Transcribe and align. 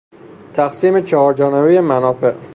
تقسیم 0.53 1.01
چهارجانبهی 1.01 1.77
منافع 1.79 2.33